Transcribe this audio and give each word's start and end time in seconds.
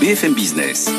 BFM 0.00 0.32
Business. 0.32 0.90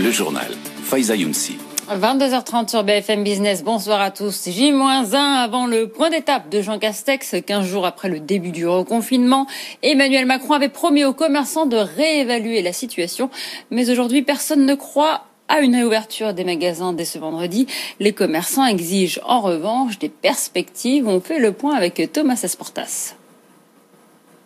Le 0.00 0.10
journal. 0.10 0.50
Faiza 0.82 1.14
Younsi. 1.14 1.58
22h30 1.88 2.68
sur 2.68 2.82
BFM 2.82 3.22
Business. 3.22 3.62
Bonsoir 3.62 4.00
à 4.00 4.10
tous. 4.10 4.48
J-1 4.48 5.14
avant 5.14 5.66
le 5.68 5.86
point 5.86 6.10
d'étape 6.10 6.48
de 6.48 6.60
Jean 6.60 6.80
Castex, 6.80 7.36
15 7.46 7.64
jours 7.64 7.86
après 7.86 8.08
le 8.08 8.18
début 8.18 8.50
du 8.50 8.66
reconfinement. 8.66 9.46
Emmanuel 9.84 10.26
Macron 10.26 10.54
avait 10.54 10.68
promis 10.68 11.04
aux 11.04 11.12
commerçants 11.12 11.66
de 11.66 11.76
réévaluer 11.76 12.62
la 12.62 12.72
situation. 12.72 13.30
Mais 13.70 13.88
aujourd'hui, 13.88 14.22
personne 14.22 14.66
ne 14.66 14.74
croit 14.74 15.26
à 15.46 15.60
une 15.60 15.76
réouverture 15.76 16.34
des 16.34 16.42
magasins 16.42 16.92
dès 16.92 17.04
ce 17.04 17.20
vendredi. 17.20 17.68
Les 18.00 18.12
commerçants 18.12 18.66
exigent 18.66 19.20
en 19.24 19.40
revanche 19.40 20.00
des 20.00 20.08
perspectives. 20.08 21.06
On 21.06 21.20
fait 21.20 21.38
le 21.38 21.52
point 21.52 21.76
avec 21.76 22.10
Thomas 22.12 22.40
Asportas. 22.42 23.14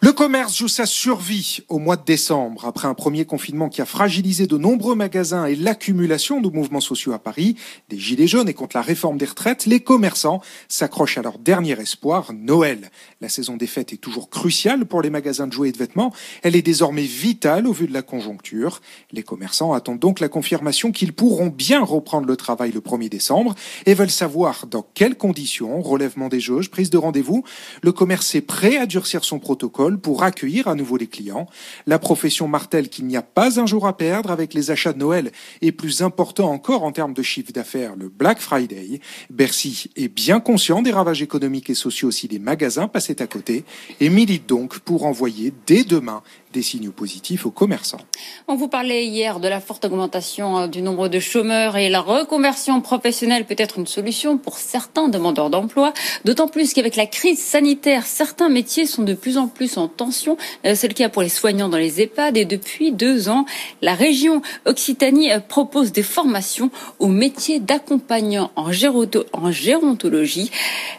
Le 0.07 0.13
commerce 0.13 0.57
joue 0.57 0.69
sa 0.69 0.87
survie 0.87 1.65
au 1.69 1.81
mois 1.81 1.97
de 1.97 2.05
décembre, 2.05 2.65
après 2.65 2.87
un 2.87 2.95
premier 2.95 3.25
confinement 3.25 3.69
qui 3.69 3.83
a 3.83 3.85
fragilisé 3.85 4.47
de 4.47 4.57
nombreux 4.57 4.95
magasins 4.95 5.47
et 5.47 5.57
l'accumulation 5.57 6.41
de 6.41 6.49
mouvements 6.49 6.79
sociaux 6.79 7.13
à 7.13 7.19
Paris, 7.19 7.57
des 7.89 7.99
gilets 7.99 8.29
jaunes 8.29 8.49
et 8.49 8.55
contre 8.55 8.77
la 8.77 8.83
réforme 8.83 9.19
des 9.19 9.25
retraites, 9.25 9.67
les 9.67 9.81
commerçants 9.81 10.41
s'accrochent 10.69 11.19
à 11.19 11.23
leur 11.23 11.41
dernier 11.41 11.73
espoir, 11.81 12.33
Noël. 12.33 12.93
La 13.21 13.29
saison 13.29 13.57
des 13.57 13.67
fêtes 13.67 13.93
est 13.93 13.97
toujours 13.97 14.31
cruciale 14.31 14.87
pour 14.87 15.03
les 15.03 15.11
magasins 15.11 15.49
de 15.49 15.53
jouets 15.53 15.71
et 15.71 15.73
de 15.73 15.79
vêtements. 15.79 16.13
Elle 16.45 16.55
est 16.55 16.63
désormais 16.63 17.03
vitale 17.03 17.67
au 17.67 17.73
vu 17.73 17.89
de 17.89 17.93
la 17.93 18.03
conjoncture. 18.03 18.83
Les 19.11 19.25
commerçants 19.25 19.73
attendent 19.73 19.99
donc 19.99 20.21
la 20.21 20.29
confirmation 20.29 20.93
qu'ils 20.93 21.15
pourront 21.15 21.49
bien 21.49 21.83
reprendre 21.83 22.29
le 22.29 22.37
travail 22.37 22.71
le 22.71 22.81
1er 22.81 23.09
décembre 23.09 23.57
et 23.87 23.95
veulent 23.95 24.09
savoir 24.09 24.69
dans 24.69 24.87
quelles 24.95 25.17
conditions, 25.17 25.83
relèvement 25.83 26.29
des 26.29 26.39
jauges, 26.39 26.71
prise 26.71 26.91
de 26.91 26.99
rendez-vous, 26.99 27.43
le 27.83 27.91
commerce 27.91 28.37
est 28.37 28.41
prêt 28.41 28.77
à 28.77 28.87
durcir 28.87 29.25
son 29.25 29.41
protocole 29.41 29.96
pour 29.97 30.23
accueillir 30.23 30.69
à 30.69 30.75
nouveau 30.75 30.97
les 30.97 31.07
clients. 31.07 31.47
La 31.87 31.99
profession 31.99 32.49
martèle 32.49 32.89
qu'il 32.89 33.07
n'y 33.07 33.17
a 33.17 33.23
pas 33.23 33.61
un 33.61 33.67
jour 33.67 33.87
à 33.87 33.97
perdre 33.97 34.31
avec 34.31 34.55
les 34.55 34.71
achats 34.71 34.93
de 34.93 34.99
Noël 34.99 35.33
et 35.63 35.73
plus 35.73 36.03
important 36.03 36.51
encore 36.51 36.85
en 36.85 36.93
termes 36.93 37.15
de 37.15 37.23
chiffre 37.23 37.53
d'affaires, 37.53 37.97
le 37.97 38.09
Black 38.09 38.41
Friday. 38.41 39.01
Bercy 39.31 39.91
est 39.97 40.09
bien 40.09 40.41
conscient 40.41 40.83
des 40.83 40.93
ravages 40.93 41.23
économiques 41.23 41.71
et 41.71 41.75
sociaux 41.75 42.11
si 42.11 42.29
les 42.29 42.39
magasins 42.39 42.89
passaient 42.89 43.23
à 43.23 43.27
côté 43.27 43.65
et 44.01 44.09
milite 44.09 44.49
donc 44.49 44.79
pour 44.81 45.05
envoyer 45.05 45.53
dès 45.67 45.85
demain 45.85 46.23
des 46.57 46.63
signaux 46.63 46.93
positifs 46.93 47.45
aux 47.45 47.51
commerçants. 47.51 48.01
On 48.49 48.57
vous 48.57 48.69
parlait 48.69 49.05
hier 49.05 49.41
de 49.41 49.49
la 49.49 49.61
forte 49.61 49.85
augmentation 49.85 50.59
euh, 50.59 50.67
du 50.67 50.81
nombre 50.81 51.09
de 51.09 51.21
chômeurs 51.21 51.77
et 51.77 51.91
la 51.91 52.01
reconversion 52.01 52.81
professionnelle 52.81 53.45
peut 53.45 53.57
être 53.59 53.79
une 53.79 53.87
solution 53.87 54.39
pour 54.39 54.57
certains 54.57 55.09
demandeurs 55.09 55.51
d'emploi, 55.51 55.93
d'autant 56.25 56.49
plus 56.49 56.73
qu'avec 56.73 56.97
la 56.97 57.05
crise 57.05 57.43
sanitaire, 57.43 58.07
certains 58.07 58.49
métiers 58.49 58.87
sont 58.87 59.03
de 59.03 59.13
plus 59.13 59.37
en 59.37 59.49
plus 59.49 59.76
en 59.79 59.89
tension. 59.89 60.37
Euh, 60.65 60.75
c'est 60.75 60.89
le 60.89 60.95
cas 60.95 61.09
pour 61.09 61.23
les 61.23 61.29
soignants 61.29 61.69
dans 61.69 61.79
les 61.79 62.01
EHPAD 62.01 62.37
et 62.37 62.45
depuis 62.45 62.93
deux 62.93 63.29
ans, 63.29 63.47
la 63.83 63.95
région 63.95 64.43
Occitanie 64.65 65.33
euh, 65.33 65.41
propose 65.41 65.93
des 65.93 66.03
formations 66.03 66.71
aux 66.99 67.09
métiers 67.09 67.61
d'accompagnant 67.61 68.51
en, 68.57 68.73
gérontologie. 68.73 70.51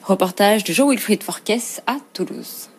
Reportage 0.03 0.64
de 0.64 0.73
Jean-Wilfried 0.73 1.23
Forquès 1.23 1.81
à 1.88 1.98
Toulouse. 2.14 2.70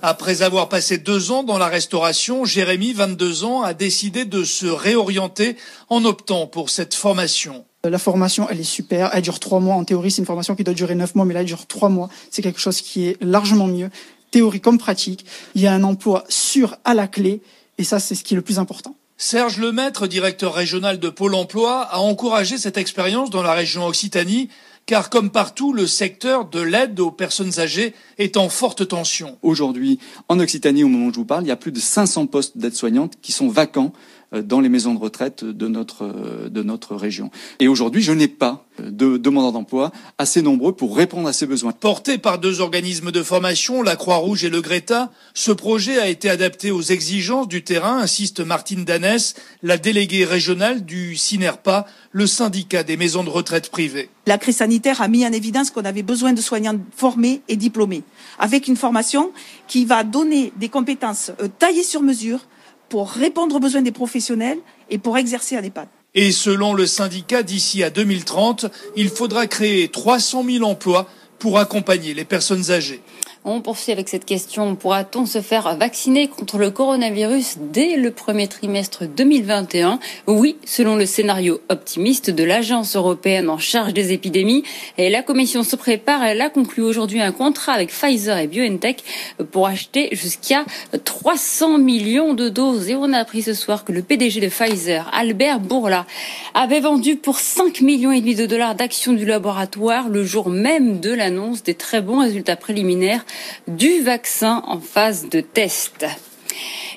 Après 0.00 0.42
avoir 0.42 0.68
passé 0.68 0.98
deux 0.98 1.32
ans 1.32 1.42
dans 1.42 1.58
la 1.58 1.66
restauration, 1.66 2.44
Jérémy, 2.44 2.92
22 2.92 3.44
ans, 3.44 3.62
a 3.62 3.74
décidé 3.74 4.24
de 4.24 4.44
se 4.44 4.66
réorienter 4.66 5.56
en 5.88 6.04
optant 6.04 6.46
pour 6.46 6.70
cette 6.70 6.94
formation. 6.94 7.64
La 7.84 7.98
formation, 7.98 8.48
elle 8.48 8.60
est 8.60 8.64
super. 8.64 9.10
Elle 9.12 9.22
dure 9.22 9.40
trois 9.40 9.60
mois. 9.60 9.74
En 9.74 9.84
théorie, 9.84 10.10
c'est 10.10 10.20
une 10.20 10.26
formation 10.26 10.54
qui 10.54 10.62
doit 10.62 10.74
durer 10.74 10.94
neuf 10.94 11.14
mois, 11.14 11.24
mais 11.24 11.34
là, 11.34 11.40
elle 11.40 11.46
dure 11.46 11.66
trois 11.66 11.88
mois. 11.88 12.08
C'est 12.30 12.42
quelque 12.42 12.60
chose 12.60 12.80
qui 12.80 13.06
est 13.06 13.22
largement 13.22 13.66
mieux, 13.66 13.90
théorie 14.30 14.60
comme 14.60 14.78
pratique. 14.78 15.24
Il 15.54 15.62
y 15.62 15.66
a 15.66 15.72
un 15.72 15.84
emploi 15.84 16.24
sûr 16.28 16.76
à 16.84 16.94
la 16.94 17.08
clé, 17.08 17.40
et 17.78 17.84
ça, 17.84 18.00
c'est 18.00 18.14
ce 18.14 18.24
qui 18.24 18.34
est 18.34 18.36
le 18.36 18.42
plus 18.42 18.58
important. 18.58 18.96
Serge 19.16 19.58
Lemaître, 19.58 20.06
directeur 20.06 20.54
régional 20.54 21.00
de 21.00 21.08
Pôle 21.08 21.34
emploi, 21.34 21.82
a 21.82 21.98
encouragé 21.98 22.56
cette 22.56 22.76
expérience 22.76 23.30
dans 23.30 23.42
la 23.42 23.52
région 23.52 23.86
Occitanie 23.86 24.48
car 24.88 25.10
comme 25.10 25.28
partout, 25.28 25.74
le 25.74 25.86
secteur 25.86 26.46
de 26.46 26.60
l'aide 26.60 26.98
aux 26.98 27.10
personnes 27.10 27.60
âgées 27.60 27.92
est 28.16 28.38
en 28.38 28.48
forte 28.48 28.88
tension. 28.88 29.36
Aujourd'hui, 29.42 29.98
en 30.28 30.40
Occitanie, 30.40 30.82
au 30.82 30.88
moment 30.88 31.08
où 31.08 31.12
je 31.12 31.18
vous 31.18 31.26
parle, 31.26 31.44
il 31.44 31.48
y 31.48 31.52
a 31.52 31.56
plus 31.56 31.72
de 31.72 31.78
500 31.78 32.26
postes 32.26 32.56
d'aide-soignantes 32.56 33.12
qui 33.20 33.32
sont 33.32 33.48
vacants 33.48 33.92
dans 34.32 34.60
les 34.60 34.68
maisons 34.68 34.94
de 34.94 34.98
retraite 34.98 35.44
de 35.44 35.68
notre, 35.68 36.04
euh, 36.04 36.48
de 36.48 36.62
notre 36.62 36.96
région. 36.96 37.30
Et 37.60 37.68
aujourd'hui, 37.68 38.02
je 38.02 38.12
n'ai 38.12 38.28
pas 38.28 38.66
de 38.78 39.16
demandeurs 39.16 39.52
d'emploi 39.52 39.90
assez 40.18 40.42
nombreux 40.42 40.72
pour 40.72 40.96
répondre 40.96 41.28
à 41.28 41.32
ces 41.32 41.46
besoins. 41.46 41.72
Porté 41.72 42.18
par 42.18 42.38
deux 42.38 42.60
organismes 42.60 43.10
de 43.10 43.22
formation, 43.22 43.82
la 43.82 43.96
Croix-Rouge 43.96 44.44
et 44.44 44.50
le 44.50 44.60
Greta, 44.60 45.10
ce 45.34 45.50
projet 45.50 45.98
a 45.98 46.08
été 46.08 46.28
adapté 46.30 46.70
aux 46.70 46.82
exigences 46.82 47.48
du 47.48 47.64
terrain, 47.64 47.98
insiste 47.98 48.40
Martine 48.40 48.84
Danès, 48.84 49.34
la 49.62 49.78
déléguée 49.78 50.24
régionale 50.24 50.84
du 50.84 51.16
CINERPA, 51.16 51.86
le 52.12 52.26
syndicat 52.26 52.82
des 52.82 52.96
maisons 52.96 53.24
de 53.24 53.30
retraite 53.30 53.70
privées. 53.70 54.10
La 54.26 54.38
crise 54.38 54.58
sanitaire 54.58 55.00
a 55.00 55.08
mis 55.08 55.26
en 55.26 55.32
évidence 55.32 55.70
qu'on 55.70 55.84
avait 55.84 56.02
besoin 56.02 56.32
de 56.32 56.40
soignants 56.40 56.78
formés 56.94 57.40
et 57.48 57.56
diplômés, 57.56 58.02
avec 58.38 58.68
une 58.68 58.76
formation 58.76 59.32
qui 59.66 59.84
va 59.84 60.04
donner 60.04 60.52
des 60.56 60.68
compétences 60.68 61.32
euh, 61.42 61.48
taillées 61.58 61.82
sur 61.82 62.02
mesure 62.02 62.40
pour 62.88 63.10
répondre 63.10 63.56
aux 63.56 63.60
besoins 63.60 63.82
des 63.82 63.92
professionnels 63.92 64.58
et 64.90 64.98
pour 64.98 65.18
exercer 65.18 65.56
à 65.56 65.62
EHPAD. 65.62 65.88
Et 66.14 66.32
selon 66.32 66.72
le 66.72 66.86
syndicat, 66.86 67.42
d'ici 67.42 67.82
à 67.82 67.90
2030, 67.90 68.66
il 68.96 69.08
faudra 69.08 69.46
créer 69.46 69.88
300 69.88 70.44
000 70.44 70.64
emplois 70.64 71.08
pour 71.38 71.58
accompagner 71.58 72.14
les 72.14 72.24
personnes 72.24 72.70
âgées. 72.70 73.00
On 73.44 73.60
poursuit 73.60 73.92
avec 73.92 74.08
cette 74.08 74.24
question. 74.24 74.74
Pourra-t-on 74.74 75.24
se 75.24 75.40
faire 75.40 75.76
vacciner 75.76 76.26
contre 76.26 76.58
le 76.58 76.70
coronavirus 76.70 77.58
dès 77.72 77.96
le 77.96 78.10
premier 78.10 78.48
trimestre 78.48 79.04
2021 79.06 80.00
Oui, 80.26 80.56
selon 80.64 80.96
le 80.96 81.06
scénario 81.06 81.60
optimiste 81.68 82.30
de 82.30 82.42
l'Agence 82.42 82.96
européenne 82.96 83.48
en 83.48 83.58
charge 83.58 83.94
des 83.94 84.12
épidémies. 84.12 84.64
Et 84.98 85.08
la 85.08 85.22
Commission 85.22 85.62
se 85.62 85.76
prépare. 85.76 86.24
Elle 86.24 86.40
a 86.40 86.50
conclu 86.50 86.82
aujourd'hui 86.82 87.20
un 87.20 87.30
contrat 87.30 87.72
avec 87.72 87.90
Pfizer 87.90 88.36
et 88.38 88.48
BioNTech 88.48 89.04
pour 89.52 89.68
acheter 89.68 90.08
jusqu'à 90.12 90.64
300 91.04 91.78
millions 91.78 92.34
de 92.34 92.48
doses. 92.48 92.90
Et 92.90 92.96
on 92.96 93.12
a 93.12 93.18
appris 93.18 93.42
ce 93.42 93.54
soir 93.54 93.84
que 93.84 93.92
le 93.92 94.02
PDG 94.02 94.40
de 94.40 94.48
Pfizer, 94.48 95.08
Albert 95.12 95.60
Bourla, 95.60 96.06
avait 96.54 96.80
vendu 96.80 97.14
pour 97.14 97.38
5 97.38 97.82
millions 97.82 98.10
et 98.10 98.20
demi 98.20 98.34
de 98.34 98.46
dollars 98.46 98.74
d'actions 98.74 99.12
du 99.12 99.24
laboratoire 99.24 100.08
le 100.08 100.24
jour 100.24 100.50
même 100.50 100.98
de 100.98 101.12
l'annonce 101.12 101.62
des 101.62 101.74
très 101.74 102.02
bons 102.02 102.20
résultats 102.20 102.56
préliminaires 102.56 103.24
du 103.66 104.02
vaccin 104.02 104.62
en 104.66 104.80
phase 104.80 105.28
de 105.28 105.40
test. 105.40 106.06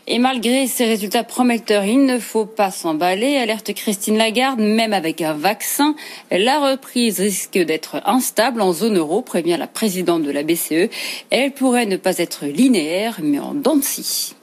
Et 0.07 0.19
malgré 0.19 0.67
ces 0.67 0.85
résultats 0.85 1.23
prometteurs, 1.23 1.85
il 1.85 2.05
ne 2.05 2.19
faut 2.19 2.45
pas 2.45 2.71
s'emballer, 2.71 3.37
alerte 3.37 3.73
Christine 3.73 4.17
Lagarde, 4.17 4.59
même 4.59 4.93
avec 4.93 5.21
un 5.21 5.33
vaccin, 5.33 5.95
la 6.31 6.71
reprise 6.71 7.19
risque 7.19 7.57
d'être 7.57 8.01
instable 8.05 8.61
en 8.61 8.73
zone 8.73 8.97
euro, 8.97 9.21
prévient 9.21 9.57
la 9.59 9.67
présidente 9.67 10.23
de 10.23 10.31
la 10.31 10.43
BCE. 10.43 10.89
Elle 11.29 11.51
pourrait 11.51 11.85
ne 11.85 11.97
pas 11.97 12.17
être 12.17 12.45
linéaire, 12.45 13.19
mais 13.21 13.39
en 13.39 13.53
dents 13.53 13.77
de 13.77 13.83
scie. 13.83 14.33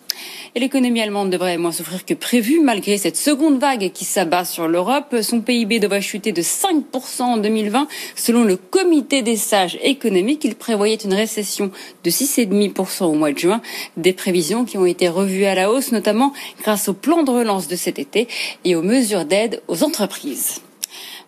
Et 0.59 0.61
l'économie 0.61 1.01
allemande 1.01 1.31
devrait 1.31 1.57
moins 1.57 1.71
souffrir 1.71 2.05
que 2.05 2.15
prévu 2.15 2.59
malgré 2.59 2.99
cette 2.99 3.17
seconde 3.17 3.61
vague 3.61 3.93
qui 3.93 4.05
s'abat 4.05 4.45
sur 4.45 4.67
l'Europe. 4.67 5.15
Son 5.23 5.41
PIB 5.41 5.79
devrait 5.79 6.01
chuter 6.01 6.33
de 6.33 6.43
5% 6.43 7.23
en 7.23 7.37
2020 7.37 7.87
selon 8.17 8.43
le 8.43 8.57
comité 8.57 9.23
des 9.23 9.37
sages 9.37 9.79
économiques. 9.85 10.45
Il 10.45 10.57
prévoyait 10.57 10.97
une 10.97 11.15
récession 11.15 11.71
de 12.03 12.11
6,5% 12.11 13.05
au 13.05 13.13
mois 13.13 13.31
de 13.31 13.39
juin. 13.39 13.63
Des 13.97 14.13
prévisions 14.13 14.65
qui 14.65 14.79
ont 14.79 14.85
été 14.85 15.09
revues 15.09 15.45
à 15.45 15.55
la 15.55 15.71
hausse, 15.71 15.93
notamment 15.93 16.33
grâce 16.61 16.89
au 16.89 16.93
plan 16.93 17.23
de 17.23 17.31
relance 17.31 17.69
de 17.69 17.77
cet 17.77 18.01
été 18.01 18.27
et 18.65 18.75
aux 18.75 18.83
mesures 18.83 19.27
d'aide 19.27 19.63
aux 19.69 19.85
entreprises. 19.85 20.61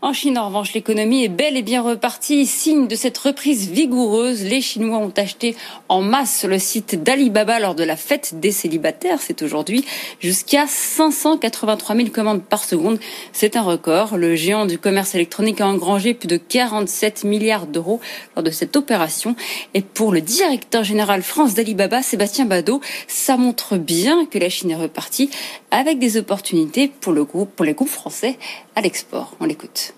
En 0.03 0.15
Chine, 0.15 0.39
en 0.39 0.47
revanche, 0.47 0.73
l'économie 0.73 1.25
est 1.25 1.29
bel 1.29 1.59
et 1.59 1.63
bien 1.63 1.83
repartie. 1.83 2.47
Signe 2.47 2.89
de 2.89 2.95
cette 2.95 3.19
reprise 3.19 3.69
vigoureuse, 3.69 4.43
les 4.45 4.63
Chinois 4.63 4.97
ont 4.97 5.13
acheté 5.15 5.55
en 5.91 6.01
masse 6.01 6.47
le 6.47 6.59
site 6.59 7.03
d'Alibaba 7.03 7.61
lors 7.61 7.75
de 7.75 7.85
la 7.85 7.97
fête 7.97 8.41
des 8.41 8.51
célibataires. 8.51 9.19
C'est 9.21 9.43
aujourd'hui 9.43 9.85
jusqu'à 10.19 10.67
583 10.67 11.97
000 11.97 12.09
commandes 12.09 12.43
par 12.43 12.65
seconde. 12.65 12.99
C'est 13.35 13.57
un 13.57 13.63
record. 13.63 14.17
Le 14.17 14.37
géant 14.37 14.65
du 14.65 14.79
commerce 14.79 15.15
électronique 15.15 15.61
a 15.61 15.67
engrangé 15.67 16.15
plus 16.15 16.29
de 16.29 16.39
47 16.39 17.25
milliards 17.25 17.67
d'euros 17.67 18.01
lors 18.35 18.43
de 18.43 18.51
cette 18.51 18.77
opération. 18.77 19.37
Et 19.75 19.83
pour 19.83 20.13
le 20.13 20.23
directeur 20.23 20.83
général 20.83 21.23
France 21.23 21.53
d'Alibaba, 21.53 22.01
Sébastien 22.01 22.47
Badeau, 22.47 22.81
ça 23.07 23.37
montre 23.37 23.77
bien 23.77 24.25
que 24.25 24.39
la 24.39 24.49
Chine 24.49 24.71
est 24.71 24.77
repartie 24.77 25.29
avec 25.71 25.99
des 25.99 26.17
opportunités 26.17 26.89
pour 26.89 27.13
le 27.13 27.25
groupe, 27.25 27.51
pour 27.55 27.67
les 27.67 27.75
groupes 27.75 27.89
français 27.89 28.39
à 28.77 28.81
l'export. 28.81 29.37
On 29.41 29.45
l'écoute. 29.45 29.90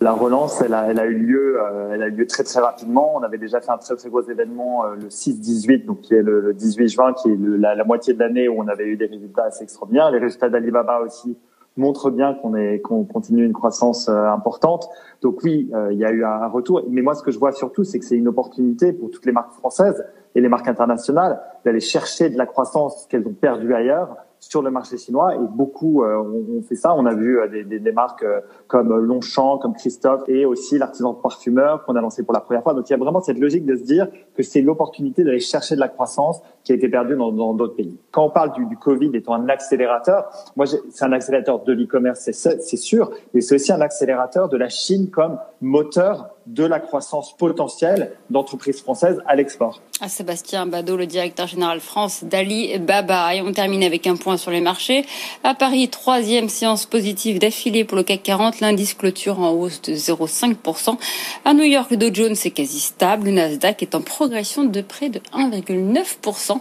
La 0.00 0.12
relance, 0.12 0.60
elle 0.60 0.74
a, 0.74 0.90
elle 0.90 1.00
a 1.00 1.06
eu 1.06 1.14
lieu, 1.14 1.58
euh, 1.58 1.92
elle 1.94 2.02
a 2.02 2.08
eu 2.08 2.10
lieu 2.10 2.26
très 2.26 2.44
très 2.44 2.60
rapidement. 2.60 3.14
On 3.16 3.22
avait 3.22 3.38
déjà 3.38 3.60
fait 3.60 3.70
un 3.70 3.78
très 3.78 3.96
très 3.96 4.10
gros 4.10 4.22
événement 4.22 4.84
euh, 4.84 4.94
le 4.94 5.08
6-18, 5.08 5.86
donc 5.86 6.02
qui 6.02 6.14
est 6.14 6.22
le, 6.22 6.52
18 6.52 6.88
juin, 6.88 7.12
qui 7.14 7.30
est 7.30 7.36
la, 7.38 7.74
la, 7.74 7.84
moitié 7.84 8.12
de 8.12 8.18
l'année 8.18 8.46
où 8.48 8.60
on 8.60 8.68
avait 8.68 8.86
eu 8.86 8.96
des 8.96 9.06
résultats 9.06 9.44
assez 9.44 9.64
extraordinaires. 9.64 10.10
Les 10.10 10.18
résultats 10.18 10.50
d'Alibaba 10.50 11.00
aussi 11.00 11.38
montre 11.76 12.10
bien 12.10 12.34
qu'on 12.34 12.54
est 12.54 12.80
qu'on 12.80 13.04
continue 13.04 13.44
une 13.44 13.52
croissance 13.52 14.08
euh, 14.08 14.26
importante. 14.28 14.88
Donc 15.22 15.42
oui, 15.42 15.70
euh, 15.74 15.92
il 15.92 15.98
y 15.98 16.04
a 16.04 16.10
eu 16.10 16.24
un 16.24 16.46
retour. 16.48 16.82
Mais 16.88 17.02
moi, 17.02 17.14
ce 17.14 17.22
que 17.22 17.30
je 17.30 17.38
vois 17.38 17.52
surtout, 17.52 17.84
c'est 17.84 17.98
que 17.98 18.04
c'est 18.04 18.16
une 18.16 18.28
opportunité 18.28 18.92
pour 18.92 19.10
toutes 19.10 19.26
les 19.26 19.32
marques 19.32 19.52
françaises 19.52 20.04
et 20.34 20.40
les 20.40 20.48
marques 20.48 20.68
internationales 20.68 21.40
d'aller 21.64 21.80
chercher 21.80 22.30
de 22.30 22.38
la 22.38 22.46
croissance 22.46 23.06
qu'elles 23.06 23.26
ont 23.26 23.34
perdue 23.34 23.74
ailleurs 23.74 24.16
sur 24.40 24.62
le 24.62 24.70
marché 24.70 24.96
chinois 24.96 25.34
et 25.34 25.38
beaucoup 25.38 26.02
euh, 26.02 26.16
ont 26.18 26.62
fait 26.62 26.76
ça. 26.76 26.94
On 26.94 27.06
a 27.06 27.14
vu 27.14 27.40
euh, 27.40 27.48
des, 27.48 27.64
des, 27.64 27.78
des 27.78 27.92
marques 27.92 28.22
euh, 28.22 28.40
comme 28.66 28.94
Longchamp, 28.96 29.58
comme 29.58 29.74
Christophe 29.74 30.22
et 30.28 30.44
aussi 30.44 30.78
l'artisan 30.78 31.14
parfumeur 31.14 31.84
qu'on 31.84 31.96
a 31.96 32.00
lancé 32.00 32.22
pour 32.22 32.34
la 32.34 32.40
première 32.40 32.62
fois. 32.62 32.74
Donc 32.74 32.88
il 32.88 32.92
y 32.92 32.94
a 32.94 32.98
vraiment 32.98 33.20
cette 33.20 33.38
logique 33.38 33.64
de 33.64 33.76
se 33.76 33.82
dire 33.82 34.08
que 34.36 34.42
c'est 34.42 34.60
l'opportunité 34.60 35.24
d'aller 35.24 35.40
chercher 35.40 35.74
de 35.74 35.80
la 35.80 35.88
croissance 35.88 36.40
qui 36.64 36.72
a 36.72 36.74
été 36.74 36.88
perdue 36.88 37.16
dans 37.16 37.54
d'autres 37.54 37.76
pays. 37.76 37.98
Quand 38.12 38.24
on 38.24 38.30
parle 38.30 38.52
du, 38.52 38.66
du, 38.66 38.76
Covid 38.76 39.10
étant 39.14 39.34
un 39.34 39.48
accélérateur, 39.48 40.28
moi 40.56 40.66
c'est 40.66 41.04
un 41.04 41.12
accélérateur 41.12 41.64
de 41.64 41.72
l'e-commerce, 41.72 42.30
c'est 42.30 42.76
sûr, 42.76 43.10
mais 43.32 43.40
c'est 43.40 43.54
aussi 43.54 43.72
un 43.72 43.80
accélérateur 43.80 44.48
de 44.48 44.56
la 44.56 44.68
Chine 44.68 45.10
comme 45.10 45.38
moteur 45.60 46.35
de 46.46 46.64
la 46.64 46.80
croissance 46.80 47.36
potentielle 47.36 48.12
d'entreprises 48.30 48.80
françaises 48.80 49.20
à 49.26 49.34
l'export. 49.34 49.80
À 50.00 50.08
Sébastien 50.08 50.66
Badeau, 50.66 50.96
le 50.96 51.06
directeur 51.06 51.46
général 51.46 51.80
France 51.80 52.22
d'Ali 52.22 52.78
Baba. 52.78 53.34
Et 53.34 53.40
on 53.40 53.52
termine 53.52 53.82
avec 53.82 54.06
un 54.06 54.16
point 54.16 54.36
sur 54.36 54.50
les 54.50 54.60
marchés. 54.60 55.04
À 55.42 55.54
Paris, 55.54 55.88
troisième 55.88 56.48
séance 56.48 56.86
positive 56.86 57.38
d'affilée 57.38 57.84
pour 57.84 57.96
le 57.96 58.02
CAC 58.02 58.22
40. 58.22 58.60
L'indice 58.60 58.94
clôture 58.94 59.40
en 59.40 59.50
hausse 59.50 59.82
de 59.82 59.94
0,5%. 59.94 60.96
À 61.44 61.54
New 61.54 61.64
York, 61.64 61.90
le 61.90 61.96
Dow 61.96 62.10
Jones 62.12 62.36
est 62.44 62.50
quasi 62.50 62.80
stable. 62.80 63.26
Le 63.26 63.32
Nasdaq 63.32 63.82
est 63.82 63.94
en 63.94 64.02
progression 64.02 64.64
de 64.64 64.80
près 64.82 65.08
de 65.08 65.20
1,9%. 65.34 66.60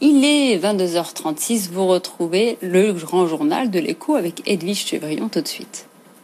Il 0.00 0.24
est 0.24 0.58
22h36. 0.58 1.70
Vous 1.70 1.86
retrouvez 1.86 2.58
le 2.60 2.92
grand 2.92 3.26
journal 3.26 3.70
de 3.70 3.78
l'écho 3.78 4.16
avec 4.16 4.42
Edwige 4.46 4.86
Chevrillon 4.86 5.28
tout 5.28 5.40
de 5.40 5.48
suite. 5.48 5.86